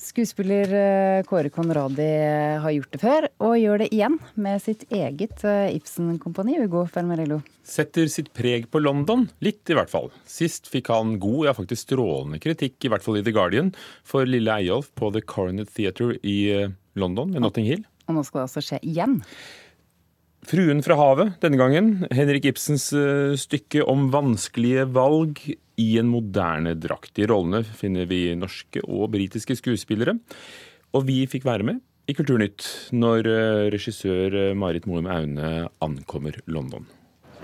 [0.00, 4.86] Skuespiller eh, Kåre Conradi eh, har gjort det før, og gjør det igjen med sitt
[4.88, 7.42] eget eh, Ibsen-kompani, Ugo Fermarello.
[7.68, 10.08] Setter sitt preg på London, litt i hvert fall.
[10.24, 14.24] Sist fikk han god, ja faktisk strålende kritikk, i hvert fall i The Guardian, for
[14.24, 16.38] lille Eyolf på The Coronet Theatre i
[16.96, 17.84] London ved Notting Hill.
[18.08, 19.20] Og nå skal det altså skje igjen.
[20.48, 21.92] Fruen fra havet denne gangen.
[22.08, 22.88] Henrik Ibsens
[23.44, 25.44] stykke om vanskelige valg
[25.80, 27.18] i en moderne drakt.
[27.18, 30.18] I rollene finner vi norske og britiske skuespillere.
[30.96, 31.80] Og vi fikk være med
[32.10, 32.66] i Kulturnytt
[32.96, 36.88] når eh, regissør eh, Marit Moum Aune ankommer London.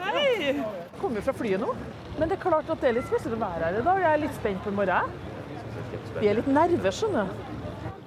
[0.00, 0.56] Hei!
[1.00, 1.74] Kommer fra flyet nå.
[2.16, 4.00] Men det er klart at det er litt spesielt å være her i dag.
[4.02, 5.12] Jeg er litt spent på i morgen.
[6.16, 7.52] Vi er litt nerver, skjønner du.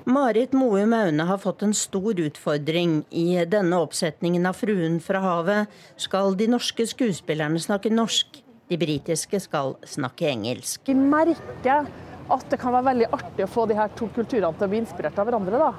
[0.09, 3.03] Marit Moum Aune har fått en stor utfordring.
[3.13, 8.41] I denne oppsetningen av 'Fruen fra havet' skal de norske skuespillerne snakke norsk.
[8.69, 10.81] De britiske skal snakke engelsk.
[10.85, 11.87] Vi merker
[12.29, 14.81] at det kan være veldig artig å få de her to kulturene til å bli
[14.83, 15.57] inspirert av hverandre.
[15.57, 15.71] da.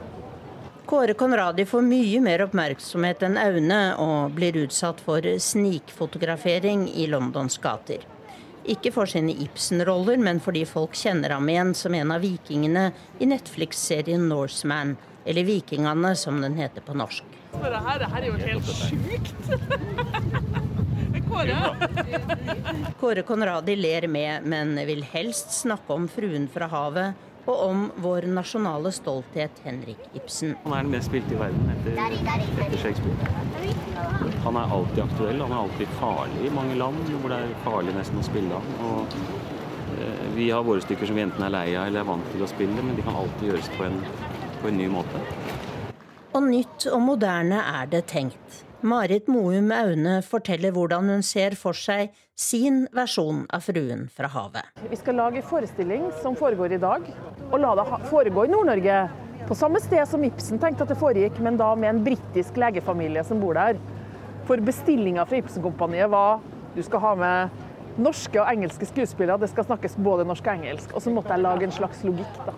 [0.90, 7.60] Kåre Conradi får mye mer oppmerksomhet enn Aune, og blir utsatt for snikfotografering i Londons
[7.62, 8.02] gater.
[8.66, 12.88] Ikke for sine Ibsen-roller, men fordi folk kjenner ham igjen som en av vikingene
[13.22, 17.38] i Netflix-serien Norseman, eller Vikingene som den heter på norsk.
[17.54, 20.66] Det her, det her er jo helt sjukt!
[21.30, 21.56] Kåre.
[23.00, 28.26] Kåre Conradi ler med, men vil helst snakke om fruen fra havet og om vår
[28.30, 30.54] nasjonale stolthet, Henrik Ibsen.
[30.64, 31.96] Han er den mest spilte i verden etter,
[32.60, 33.16] etter Shakespeare.
[34.44, 37.96] Han er alltid aktuell, han er alltid farlig i mange land hvor det er farlig
[37.96, 38.70] nesten å spille han.
[38.90, 39.18] Og,
[39.96, 42.44] eh, vi har våre stykker som vi enten er lei av eller er vant til
[42.46, 44.00] å spille, men de kan alltid gjøres på en,
[44.60, 45.24] på en ny måte.
[46.30, 48.64] Og nytt og moderne er det tenkt.
[48.82, 54.70] Marit Moum Aune forteller hvordan hun ser for seg sin versjon av Fruen fra havet.
[54.88, 57.04] Vi skal lage en forestilling som foregår i dag,
[57.50, 59.00] og la det foregå i Nord-Norge.
[59.48, 63.24] På samme sted som Ibsen tenkte at det foregikk, men da med en britisk legefamilie
[63.28, 63.76] som bor der.
[64.48, 66.40] For bestillinga fra Ibsen-kompaniet var
[66.72, 70.96] du skal ha med norske og engelske skuespillere, det skal snakkes både norsk og engelsk.
[70.96, 72.56] Og så måtte jeg lage en slags logikk, da.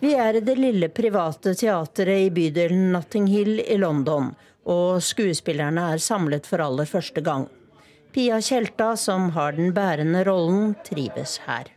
[0.00, 4.34] Vi er i det lille private teatret i bydelen Notting Hill i London,
[4.68, 7.46] og skuespillerne er samlet for aller første gang.
[8.12, 11.70] Pia Tjelta, som har den bærende rollen, trives her.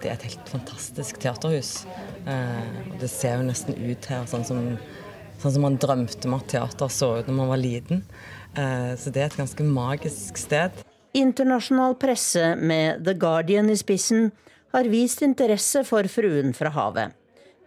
[0.00, 1.86] Det er et helt fantastisk teaterhus.
[2.24, 4.62] Eh, det ser jo nesten ut her sånn som,
[5.40, 8.02] sånn som man drømte om at teater så ut når man var liten.
[8.56, 10.80] Eh, så det er et ganske magisk sted.
[11.16, 14.30] Internasjonal presse med The Guardian i spissen
[14.72, 17.16] har vist interesse for Fruen fra havet.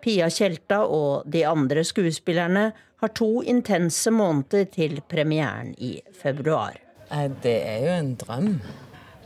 [0.01, 6.77] Pia Tjelta og de andre skuespillerne har to intense måneder til premieren i februar.
[7.43, 8.53] Det er jo en drøm.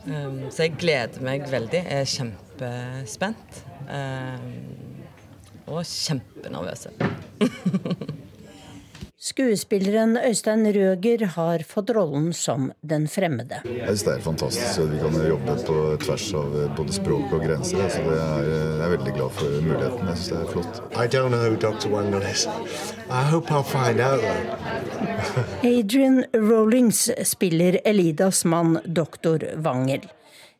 [0.04, 1.80] Um, så jeg gleder meg veldig.
[1.80, 3.62] Jeg er kjempespent.
[3.88, 4.94] Um,
[5.66, 6.86] og kjempenervøs.
[9.24, 13.62] Skuespilleren Øystein Røger har fått rollen som den fremmede.
[13.64, 17.40] Jeg synes Det er fantastisk at vi kan jobbe på tvers av både språk og
[17.46, 17.88] grenser.
[17.88, 20.04] Så det er, jeg er veldig glad for muligheten.
[20.12, 20.74] Jeg synes det er flott.
[25.72, 30.04] Adrian Rollings spiller Elidas mann doktor Wangel.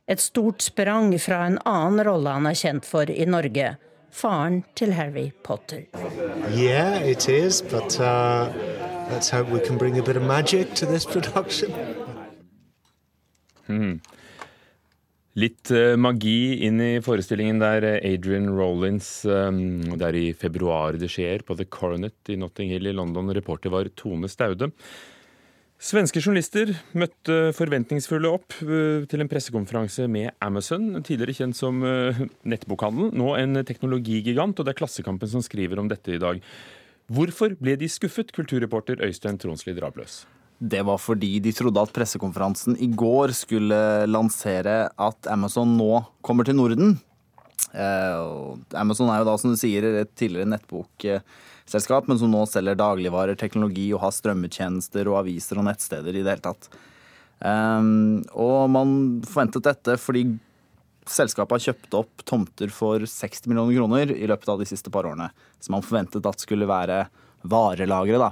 [0.09, 3.77] Et stort sprang fra en annen rolle han er kjent for i Norge
[4.15, 5.85] faren til Harry Potter.
[6.55, 8.49] Yeah, it is, but uh,
[9.11, 11.73] let's hope we can bring a bit of magic to this production.
[13.69, 14.01] Mm.
[15.35, 20.95] Litt uh, magi inn i forestillingen der eh, Adrian Rollins um, Det er i februar
[21.01, 23.33] det skjer, på The Coronet i Notting Hill i London.
[23.35, 24.71] Reporter var Tone Staude.
[25.83, 32.31] Svenske journalister møtte forventningsfulle opp eh, til en pressekonferanse med Amazon, tidligere kjent som nettbokhandelen,
[32.55, 36.41] nettbokhandel, nå en teknologigigant, og det er Klassekampen som skriver om dette i dag.
[37.13, 40.23] Hvorfor ble de skuffet, kulturreporter Øystein Tronsli Drabløs?
[40.57, 46.47] Det var fordi de trodde at pressekonferansen i går skulle lansere at Amazon nå kommer
[46.47, 46.95] til Norden.
[47.75, 51.11] Eh, Amazon er jo da, som du sier, et tidligere nettbok
[51.71, 56.23] selskap, men som nå selger dagligvarer, teknologi og har strømmetjenester og aviser og nettsteder i
[56.25, 56.69] det hele tatt.
[57.45, 58.93] Um, og man
[59.27, 60.27] forventet dette fordi
[61.11, 65.09] selskapet har kjøpt opp tomter for 60 millioner kroner i løpet av de siste par
[65.09, 65.29] årene.
[65.61, 67.05] Så man forventet at skulle være
[67.45, 68.31] varelagre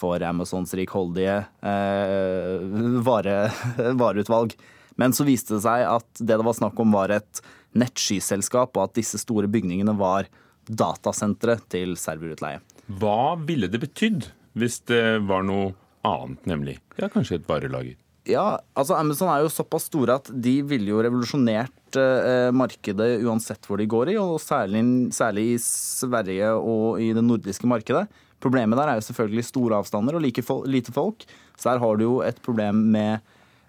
[0.00, 3.38] for Amazons rikholdige eh, vare,
[4.02, 4.54] vareutvalg.
[5.00, 7.42] Men så viste det seg at det det var snakk om var et
[7.78, 10.28] nettskyselskap, og at disse store bygningene var
[10.66, 12.60] datasentre til serverutleie.
[12.98, 15.72] Hva ville det betydd hvis det var noe
[16.06, 16.78] annet, nemlig?
[16.98, 17.98] Ja, kanskje et varelager?
[18.28, 23.64] Ja, altså Amazon er jo såpass store at de ville jo revolusjonert eh, markedet uansett
[23.66, 24.82] hvor de går i, og særlig,
[25.16, 28.04] særlig i Sverige og i det nordiske markedet.
[28.40, 31.24] Problemet der er jo selvfølgelig store avstander og like lite folk.
[31.56, 33.20] Så her har du jo et problem med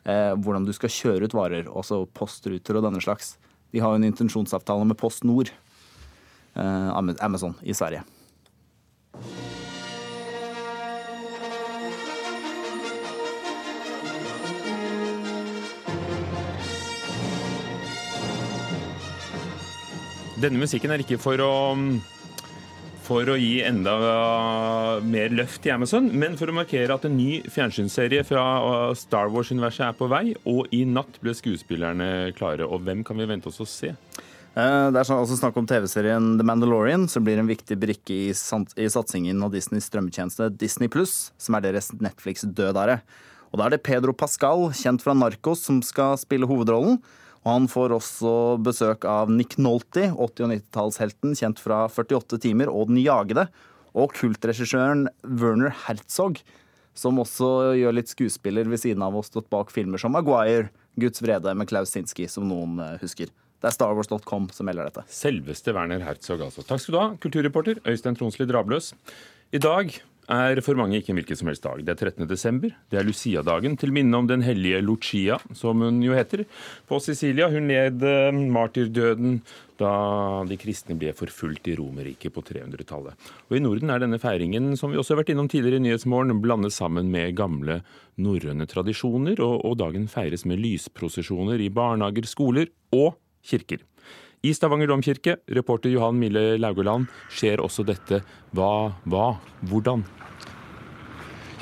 [0.05, 3.35] eh, hvordan du skal kjøre ut varer, også postruter og denne slags.
[3.71, 5.51] De har jo en intensjonsavtale med Post Nord,
[6.55, 6.89] eh,
[7.23, 8.03] Amazon, i Sverige.
[20.41, 21.51] Denne musikken er ikke for å
[23.01, 23.93] for å gi enda
[25.03, 28.43] mer løft i Amazon, men for å markere at en ny fjernsynsserie fra
[28.97, 32.65] Star Wars-universet er på vei, og i natt ble skuespillerne klare.
[32.65, 33.91] Og hvem kan vi vente oss å se?
[33.91, 38.17] Eh, det er også altså snakk om TV-serien The Mandalorian, som blir en viktig brikke
[38.29, 43.01] i, satsingen av Disneys strømmetjeneste Disney Pluss, som er deres Netflix-dødare.
[43.51, 47.01] Og Da er det Pedro Pascal, kjent fra Narcos, som skal spille hovedrollen.
[47.41, 52.69] Og han får også besøk av Nick Nolte, 80- og 90-tallshelten kjent fra 48 timer
[52.69, 53.47] og Den jagede,
[53.97, 56.39] og kultregissøren Werner Herzog,
[56.93, 61.23] som også gjør litt skuespiller ved siden av og stått bak filmer som Maguire, Guds
[61.23, 63.31] vrede med Klaus Sinski, som noen eh, husker.
[63.61, 65.05] Det er starwars.com som melder dette.
[65.13, 66.65] Selveste Werner Herzog, altså.
[66.67, 68.91] Takk skal du ha, kulturreporter Øystein Tronsli Drabløs.
[69.53, 69.93] I dag
[70.31, 71.81] er for mange ikke en hvilken som helst dag.
[71.85, 72.27] Det er 13.
[72.29, 72.71] desember.
[72.91, 76.45] Det er Lucia-dagen, til minne om den hellige Lucia, som hun jo heter.
[76.87, 77.49] På Sicilia.
[77.51, 79.41] Hun led eh, martyrdøden
[79.81, 79.91] da
[80.45, 83.29] de kristne ble forfulgt i Romerriket på 300-tallet.
[83.49, 86.37] Og I Norden er denne feiringen, som vi også har vært innom tidligere i Nyhetsmorgen,
[86.43, 87.81] blandet sammen med gamle
[88.21, 93.15] norrøne tradisjoner, og, og dagen feires med lysprosesjoner i barnehager, skoler og
[93.47, 93.81] kirker.
[94.41, 98.23] I Stavanger domkirke, reporter Johan Mille Laugeland, skjer også dette.
[98.57, 99.27] Hva, hva,
[99.69, 100.01] hvordan?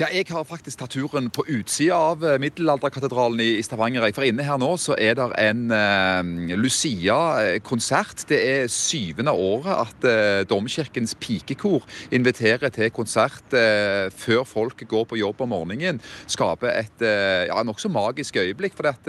[0.00, 4.06] Ja, jeg har faktisk tatt turen på utsida av eh, middelalderkatedralen i Stavanger.
[4.16, 8.22] For inne her nå så er det en uh, Lucia-konsert.
[8.30, 11.84] Det er syvende året at uh, Domkirkens pikekor
[12.16, 16.00] inviterer til konsert uh, før folk går på jobb om morgenen.
[16.24, 18.78] Skaper et uh, ja, nokså magisk øyeblikk.
[18.80, 19.04] For at,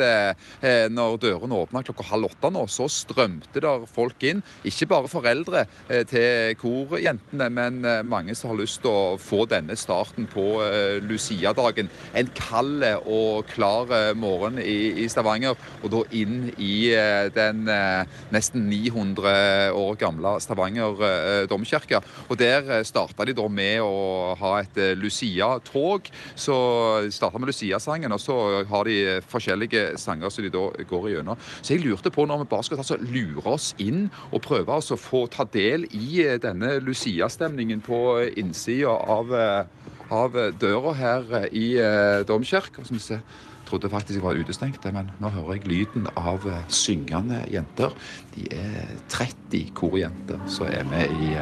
[0.92, 4.44] når dørene åpna klokka halv åtte nå, så strømte der folk inn.
[4.68, 5.64] Ikke bare foreldre
[6.10, 7.80] til korjentene, men
[8.10, 10.50] mange som har lyst til å få denne starten på
[11.06, 11.90] Lucia-dagen.
[12.18, 17.68] En kald og klar eh, morgen i, i, Stavanger, og da inn i eh, den
[17.72, 22.02] eh, nesten 900 år gamle Stavanger domkirke.
[22.30, 26.10] Og Der starta de da med å ha et Lucia-tog.
[26.36, 26.56] Så
[27.14, 28.38] starta med Lucia-sangen, og så
[28.70, 31.40] har de forskjellige sanger som de da går igjennom.
[31.62, 35.00] Så jeg lurte på når vi bare skal altså, lure oss inn og prøve å
[35.00, 38.02] få ta del i denne Lucia-stemningen på
[38.40, 39.36] innsida av
[40.12, 42.84] av døra her eh, i eh, domkirka.
[42.92, 43.22] Jeg
[43.68, 47.96] trodde faktisk jeg var utestengt, men nå hører jeg lyden av eh, syngende jenter.
[48.36, 51.36] De er 30 korjenter som er med i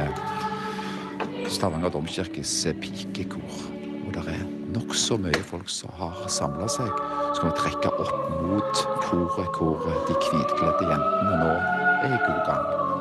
[1.50, 3.58] Stavanger domkirkes pikekor.
[4.06, 6.90] Og det er nokså mye folk som har samla seg.
[7.34, 11.52] Så kan vi trekke opp mot koret hvor de hvitkledde jentene nå
[12.06, 12.99] er i god gang.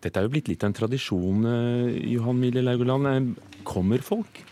[0.00, 3.06] Dette er jo blitt litt av en tradisjon, eh, Johan Mille Laugoland.
[3.06, 4.44] Eh, kommer folk?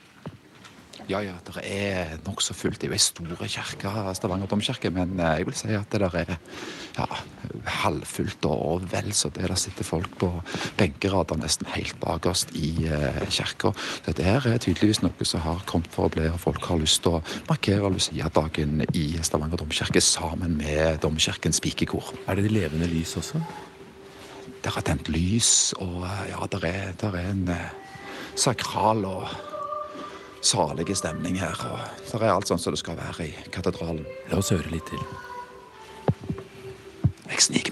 [1.08, 2.82] Ja, ja, det er nokså fullt.
[2.82, 6.02] Det er jo ei stor kirke, Stavanger domkirke, men eh, jeg vil si at det
[6.02, 6.32] der er
[6.98, 7.06] ja,
[7.80, 9.46] halvfullt og vel så det.
[9.48, 10.28] Der sitter folk på
[10.76, 13.72] benkerader nesten helt bakerst i eh, kirka.
[14.04, 17.00] Dette her er tydeligvis noe som har kommet for å bli, og folk har lyst
[17.06, 22.12] til å markere Lucia-dagen i Stavanger domkirke sammen med domkirkens pikekor.
[22.28, 23.40] Er det de levende lys også?
[24.68, 27.70] Der er tent lys, og eh, ja, der er, der er en eh,
[28.36, 29.28] sakral og
[30.44, 31.56] salig stemning her.
[31.72, 31.78] Og
[32.12, 34.04] der er alt sånn som det skal være i katedralen.
[34.28, 35.00] La oss høre litt til.
[37.30, 37.67] Jeg sniker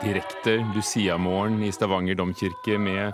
[0.00, 3.12] direkte Lucia-morgen i Stavanger domkirke med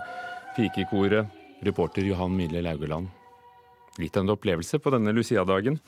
[0.55, 1.27] pikekoret.
[1.65, 3.09] Reporter Johan Mille Laugeland.
[3.97, 5.79] Litt av en opplevelse på denne Lucia-dagen.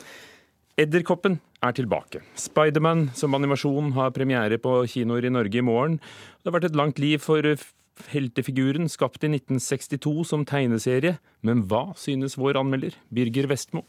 [0.80, 2.24] Edderkoppen er tilbake.
[2.40, 6.00] Spiderman som animasjon har premiere på kinoer i Norge i morgen.
[6.42, 7.46] Det har vært et langt liv for
[8.10, 11.20] heltefiguren, skapt i 1962 som tegneserie.
[11.46, 13.86] Men hva synes vår anmelder, Birger Vestmo?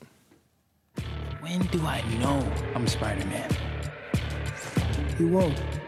[1.40, 3.48] When do I know I'm Spider-Man?
[5.18, 5.79] You won't.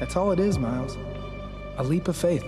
[0.00, 0.96] That's all it is, Miles.
[1.76, 2.42] A leap of faith.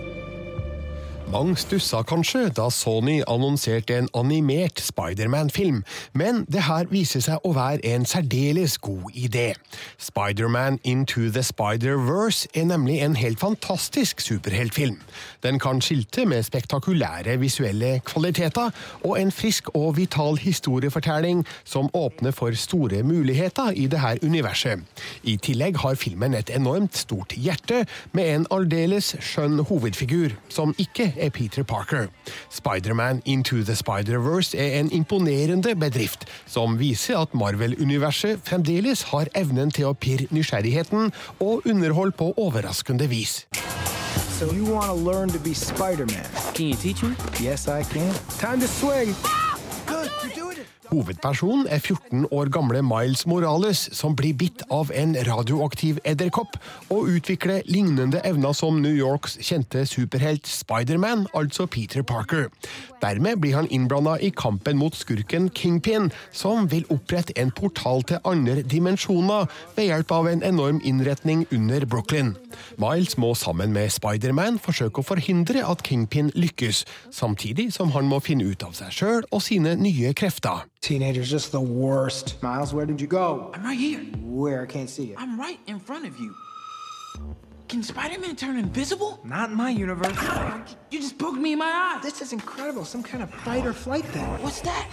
[1.31, 7.53] Mange stussa kanskje da Sony annonserte en animert Spiderman-film, men det her viser seg å
[7.55, 9.53] være en særdeles god idé.
[9.97, 14.99] Spiderman Into the Spider-Verse er nemlig en helt fantastisk superheltfilm.
[15.43, 18.69] Den kan skilte med spektakulære visuelle kvaliteter
[19.01, 24.83] og en frisk og vital historiefortelling som åpner for store muligheter i dette universet.
[25.23, 31.12] I tillegg har filmen et enormt stort hjerte, med en aldeles skjønn hovedfigur, som ikke
[31.17, 32.07] er Peter Parker.
[32.49, 39.71] Spiderman Into the Spider-Verse er en imponerende bedrift, som viser at Marvel-universet fremdeles har evnen
[39.71, 43.45] til å pirre nysgjerrigheten og underholde på overraskende vis.
[44.39, 46.25] So you want to learn to be Spider-Man?
[46.53, 47.15] Can you teach me?
[47.39, 48.13] Yes, I can.
[48.39, 49.15] Time to swing.
[50.91, 56.57] Hovedpersonen er 14 år gamle Miles Morales, som blir bitt av en radioaktiv edderkopp
[56.91, 62.49] og utvikler lignende evner som New Yorks kjente superhelt Spiderman, altså Peter Parker.
[63.03, 68.19] Dermed blir han innblanda i kampen mot skurken Kingpin, som vil opprette en portal til
[68.27, 69.47] andre dimensjoner
[69.77, 72.35] ved hjelp av en enorm innretning under Brooklyn.
[72.81, 78.19] Miles må sammen med Spiderman forsøke å forhindre at Kingpin lykkes, samtidig som han må
[78.23, 80.67] finne ut av seg sjøl og sine nye krefter.
[80.83, 82.43] Teenagers just the worst.
[82.43, 83.51] Miles, where did you go?
[83.53, 84.01] I'm right here.
[84.21, 84.63] Where?
[84.63, 85.15] I can't see you.
[85.17, 86.35] I'm right in front of you.
[87.69, 89.21] Can Spider-Man turn invisible?
[89.23, 90.17] Not in my universe.
[90.91, 92.01] You just poked me in my eye.
[92.03, 92.83] This is incredible.
[92.83, 94.25] Some kind of fight or flight thing.
[94.43, 94.89] What's that?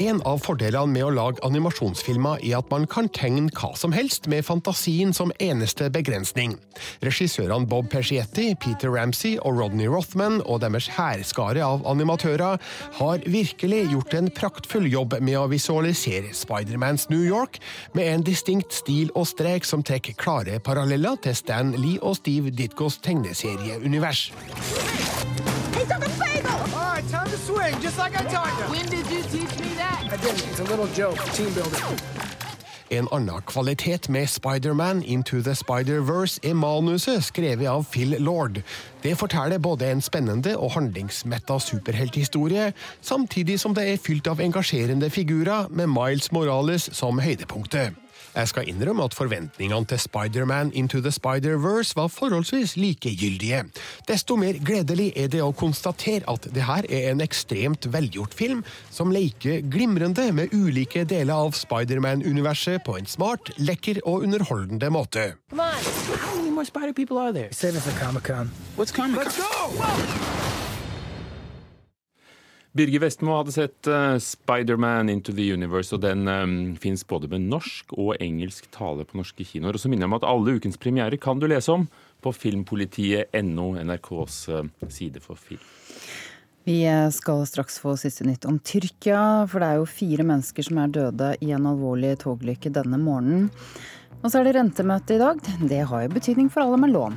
[0.00, 4.30] En av fordelene med å lage animasjonsfilmer er at man kan tegne hva som helst
[4.32, 6.54] med fantasien som eneste begrensning.
[7.04, 12.56] Regissørene Bob Pescietti, Peter Ramsey og Rodney Rothman og deres hærskare av animatører
[12.96, 17.60] har virkelig gjort en praktfull jobb med å visualisere Spidermans New York
[17.92, 22.54] med en distinkt stil og strek som trekker klare paralleller til Stan Lee og Steve
[22.56, 24.30] Ditkos tegneserieunivers.
[25.70, 26.29] Hey!
[26.72, 28.64] All right, time to swing, just like I taught you.
[28.70, 30.04] When did you teach me that?
[30.12, 30.46] I didn't.
[30.50, 31.18] It's a little joke.
[31.34, 31.98] Team building.
[32.92, 38.62] En annen kvalitet med Spiderman Into the Spider-Verse er manuset skrevet av Phil Lord.
[39.02, 45.10] Det forteller både en spennende og handlingsmetta superhelthistorie, samtidig som det er fylt av engasjerende
[45.10, 47.94] figurer med Miles Morales som høydepunktet.
[48.34, 53.64] Jeg skal innrømme at forventningene til Spiderman Into the Spider-Verse var forholdsvis likegyldige.
[54.08, 58.62] Desto mer gledelig er det å konstatere at det her er en ekstremt velgjort film,
[58.90, 65.32] som leker glimrende med ulike deler av Spiderman-universet på en smart, lekker og underholdende måte.
[65.50, 66.20] Come on.
[66.20, 67.48] How many more spider people are there?
[67.52, 68.50] Save it for Comic Con.
[68.76, 70.39] What's Comic Let's go!
[72.72, 77.48] Birger Vestmo hadde sett uh, Spiderman Into the Universe, og den um, fins både med
[77.50, 79.74] norsk og engelsk tale på norske kinoer.
[79.74, 81.88] Og så minner jeg om at alle ukens premierer kan du lese om
[82.22, 85.64] på filmpolitiet.no, NRKs uh, side for film.
[86.68, 90.78] Vi skal straks få siste nytt om Tyrkia, for det er jo fire mennesker som
[90.78, 93.48] er døde i en alvorlig togulykke denne morgenen.
[94.20, 95.40] Og så er det rentemøte i dag.
[95.66, 97.16] Det har jo betydning for alle med lån.